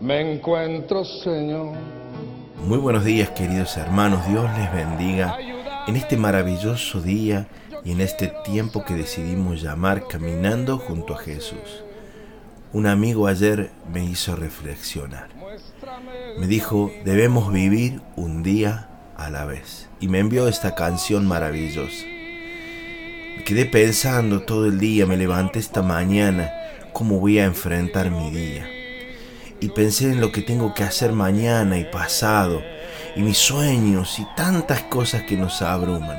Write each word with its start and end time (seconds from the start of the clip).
me 0.00 0.34
encuentro, 0.34 1.04
Señor. 1.04 1.74
Muy 2.66 2.78
buenos 2.78 3.04
días 3.04 3.30
queridos 3.30 3.76
hermanos, 3.76 4.26
Dios 4.28 4.48
les 4.56 4.72
bendiga 4.72 5.36
en 5.86 5.96
este 5.96 6.16
maravilloso 6.16 7.00
día 7.00 7.46
y 7.84 7.92
en 7.92 8.00
este 8.00 8.32
tiempo 8.44 8.84
que 8.84 8.94
decidimos 8.94 9.60
llamar 9.60 10.06
Caminando 10.08 10.78
junto 10.78 11.14
a 11.14 11.18
Jesús. 11.18 11.84
Un 12.72 12.86
amigo 12.86 13.26
ayer 13.26 13.70
me 13.92 14.04
hizo 14.04 14.34
reflexionar. 14.34 15.28
Me 16.38 16.46
dijo, 16.46 16.90
debemos 17.04 17.52
vivir 17.52 18.00
un 18.16 18.42
día 18.42 18.88
a 19.16 19.30
la 19.30 19.44
vez. 19.44 19.88
Y 20.00 20.08
me 20.08 20.18
envió 20.18 20.48
esta 20.48 20.74
canción 20.74 21.26
maravillosa. 21.26 22.04
Me 23.36 23.44
quedé 23.44 23.66
pensando 23.66 24.42
todo 24.42 24.66
el 24.66 24.80
día, 24.80 25.06
me 25.06 25.16
levanté 25.16 25.58
esta 25.58 25.82
mañana, 25.82 26.50
cómo 26.92 27.20
voy 27.20 27.38
a 27.38 27.44
enfrentar 27.44 28.10
mi 28.10 28.30
día. 28.30 28.73
Y 29.60 29.68
pensé 29.68 30.12
en 30.12 30.20
lo 30.20 30.32
que 30.32 30.42
tengo 30.42 30.74
que 30.74 30.84
hacer 30.84 31.12
mañana 31.12 31.78
y 31.78 31.84
pasado, 31.84 32.62
y 33.16 33.20
mis 33.20 33.38
sueños 33.38 34.18
y 34.18 34.26
tantas 34.36 34.82
cosas 34.82 35.22
que 35.22 35.36
nos 35.36 35.62
abruman. 35.62 36.18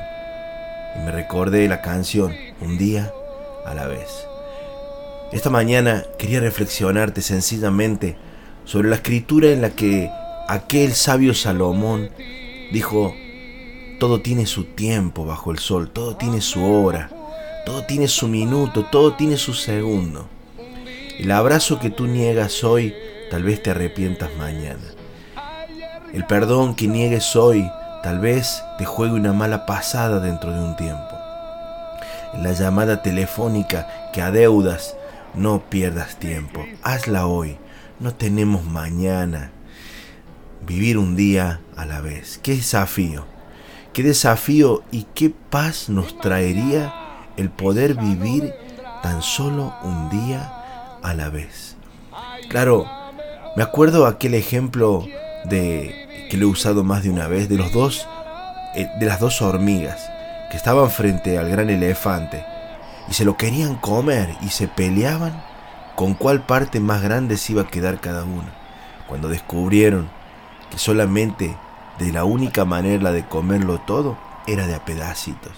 Y 0.96 1.04
me 1.04 1.12
recordé 1.12 1.68
la 1.68 1.82
canción, 1.82 2.34
un 2.60 2.78
día 2.78 3.12
a 3.64 3.74
la 3.74 3.86
vez. 3.86 4.26
Esta 5.32 5.50
mañana 5.50 6.04
quería 6.18 6.40
reflexionarte 6.40 7.20
sencillamente 7.20 8.16
sobre 8.64 8.88
la 8.88 8.96
escritura 8.96 9.50
en 9.50 9.60
la 9.60 9.70
que 9.70 10.10
aquel 10.48 10.92
sabio 10.92 11.34
Salomón 11.34 12.10
dijo, 12.72 13.14
todo 13.98 14.20
tiene 14.20 14.46
su 14.46 14.64
tiempo 14.64 15.24
bajo 15.24 15.50
el 15.50 15.58
sol, 15.58 15.90
todo 15.90 16.16
tiene 16.16 16.40
su 16.40 16.64
hora, 16.64 17.10
todo 17.64 17.84
tiene 17.84 18.08
su 18.08 18.28
minuto, 18.28 18.84
todo 18.84 19.14
tiene 19.14 19.36
su 19.36 19.54
segundo. 19.54 20.28
El 21.18 21.30
abrazo 21.32 21.80
que 21.80 21.90
tú 21.90 22.06
niegas 22.06 22.62
hoy, 22.62 22.94
tal 23.30 23.42
vez 23.42 23.62
te 23.62 23.70
arrepientas 23.70 24.30
mañana. 24.36 24.82
El 26.12 26.24
perdón 26.26 26.74
que 26.74 26.86
niegues 26.86 27.36
hoy, 27.36 27.70
tal 28.02 28.20
vez 28.20 28.62
te 28.78 28.84
juegue 28.84 29.14
una 29.14 29.32
mala 29.32 29.66
pasada 29.66 30.20
dentro 30.20 30.52
de 30.52 30.60
un 30.60 30.76
tiempo. 30.76 31.16
La 32.34 32.52
llamada 32.52 33.02
telefónica 33.02 34.10
que 34.12 34.22
adeudas, 34.22 34.96
no 35.34 35.60
pierdas 35.68 36.16
tiempo, 36.16 36.64
hazla 36.82 37.26
hoy, 37.26 37.58
no 38.00 38.14
tenemos 38.14 38.64
mañana. 38.64 39.50
Vivir 40.66 40.98
un 40.98 41.16
día 41.16 41.60
a 41.76 41.84
la 41.86 42.00
vez. 42.00 42.40
Qué 42.42 42.56
desafío, 42.56 43.26
qué 43.92 44.02
desafío 44.02 44.82
y 44.90 45.06
qué 45.14 45.30
paz 45.30 45.88
nos 45.88 46.18
traería 46.20 46.92
el 47.36 47.50
poder 47.50 47.94
vivir 47.94 48.54
tan 49.02 49.22
solo 49.22 49.74
un 49.82 50.08
día 50.10 50.52
a 51.02 51.14
la 51.14 51.28
vez. 51.28 51.76
Claro, 52.48 52.86
me 53.56 53.62
acuerdo 53.62 54.06
aquel 54.06 54.34
ejemplo 54.34 55.06
de 55.44 56.26
que 56.30 56.36
lo 56.36 56.46
he 56.46 56.50
usado 56.50 56.84
más 56.84 57.02
de 57.02 57.10
una 57.10 57.26
vez 57.26 57.48
de 57.48 57.56
los 57.56 57.72
dos 57.72 58.06
eh, 58.74 58.90
de 59.00 59.06
las 59.06 59.18
dos 59.20 59.40
hormigas 59.40 60.10
que 60.50 60.56
estaban 60.56 60.90
frente 60.90 61.38
al 61.38 61.48
gran 61.48 61.70
elefante 61.70 62.44
y 63.08 63.14
se 63.14 63.24
lo 63.24 63.36
querían 63.36 63.76
comer 63.76 64.28
y 64.42 64.48
se 64.48 64.68
peleaban 64.68 65.42
con 65.94 66.14
cuál 66.14 66.44
parte 66.44 66.80
más 66.80 67.02
grande 67.02 67.38
se 67.38 67.52
iba 67.52 67.62
a 67.62 67.68
quedar 67.68 68.00
cada 68.00 68.24
una. 68.24 68.54
Cuando 69.08 69.28
descubrieron 69.28 70.10
que 70.70 70.78
solamente 70.78 71.56
de 71.98 72.12
la 72.12 72.24
única 72.24 72.66
manera 72.66 73.12
de 73.12 73.26
comerlo 73.26 73.80
todo 73.86 74.18
era 74.46 74.66
de 74.66 74.74
a 74.74 74.84
pedacitos. 74.84 75.52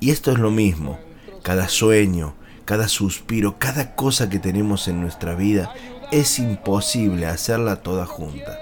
Y 0.00 0.10
esto 0.10 0.32
es 0.32 0.38
lo 0.38 0.50
mismo, 0.50 0.98
cada 1.42 1.68
sueño, 1.68 2.34
cada 2.64 2.88
suspiro, 2.88 3.58
cada 3.58 3.94
cosa 3.94 4.28
que 4.28 4.38
tenemos 4.38 4.88
en 4.88 5.00
nuestra 5.00 5.34
vida, 5.34 5.72
es 6.10 6.38
imposible 6.38 7.26
hacerla 7.26 7.76
toda 7.76 8.06
junta. 8.06 8.58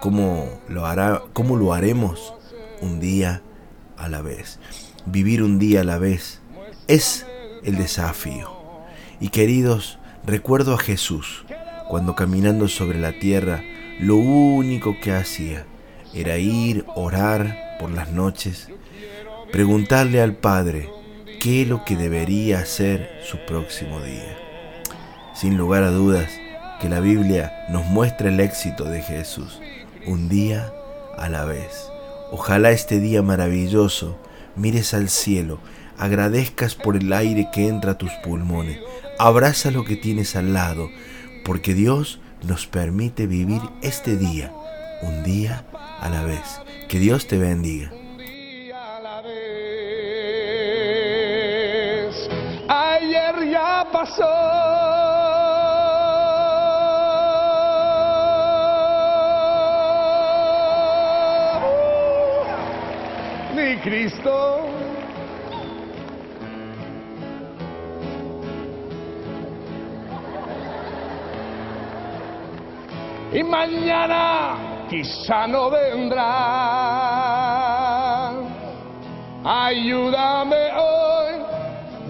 ¿Cómo 0.00 0.48
lo, 0.68 0.86
hará, 0.86 1.22
cómo 1.32 1.56
lo 1.56 1.72
haremos? 1.72 2.34
Un 2.80 3.00
día 3.00 3.42
a 3.96 4.08
la 4.08 4.22
vez. 4.22 4.58
Vivir 5.06 5.42
un 5.42 5.58
día 5.58 5.82
a 5.82 5.84
la 5.84 5.98
vez 5.98 6.40
es 6.88 7.26
el 7.62 7.76
desafío. 7.76 8.50
Y 9.20 9.28
queridos, 9.28 9.98
recuerdo 10.24 10.74
a 10.74 10.78
Jesús 10.78 11.44
cuando 11.88 12.14
caminando 12.14 12.68
sobre 12.68 12.98
la 12.98 13.18
tierra, 13.18 13.62
lo 14.00 14.16
único 14.16 14.96
que 15.00 15.12
hacía 15.12 15.66
era 16.14 16.38
ir, 16.38 16.84
orar 16.94 17.76
por 17.78 17.90
las 17.90 18.10
noches, 18.10 18.68
preguntarle 19.52 20.20
al 20.20 20.34
Padre 20.34 20.88
qué 21.42 21.66
lo 21.66 21.84
que 21.84 21.96
debería 21.96 22.60
hacer 22.60 23.18
su 23.28 23.36
próximo 23.38 24.00
día. 24.00 24.38
Sin 25.34 25.56
lugar 25.56 25.82
a 25.82 25.90
dudas 25.90 26.30
que 26.80 26.88
la 26.88 27.00
Biblia 27.00 27.66
nos 27.68 27.84
muestra 27.86 28.28
el 28.28 28.38
éxito 28.38 28.84
de 28.84 29.02
Jesús, 29.02 29.58
un 30.06 30.28
día 30.28 30.72
a 31.18 31.28
la 31.28 31.44
vez. 31.44 31.88
Ojalá 32.30 32.70
este 32.70 33.00
día 33.00 33.22
maravilloso 33.22 34.16
mires 34.54 34.94
al 34.94 35.08
cielo, 35.08 35.58
agradezcas 35.98 36.76
por 36.76 36.94
el 36.94 37.12
aire 37.12 37.48
que 37.52 37.66
entra 37.66 37.92
a 37.92 37.98
tus 37.98 38.12
pulmones, 38.22 38.78
abraza 39.18 39.72
lo 39.72 39.84
que 39.84 39.96
tienes 39.96 40.36
al 40.36 40.54
lado, 40.54 40.90
porque 41.44 41.74
Dios 41.74 42.20
nos 42.46 42.68
permite 42.68 43.26
vivir 43.26 43.62
este 43.82 44.16
día, 44.16 44.52
un 45.02 45.24
día 45.24 45.64
a 45.98 46.08
la 46.08 46.22
vez. 46.22 46.60
Que 46.88 47.00
Dios 47.00 47.26
te 47.26 47.36
bendiga. 47.36 47.90
Pasó. 53.92 54.32
Mi 63.54 63.76
Cristo 63.78 64.66
y 73.32 73.42
mañana 73.42 74.56
quizá 74.88 75.46
no 75.46 75.70
vendrá. 75.70 76.22
Ayúdame 79.44 80.70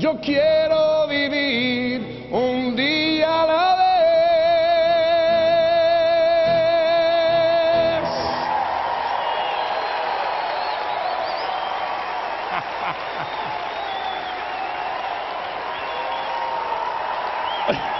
yo 0.02 0.18
quiero 0.20 1.06
vivir 1.06 2.26
un 2.32 2.74
día 2.74 3.42
a 3.42 3.46
la 3.46 3.76
vez. 17.68 17.88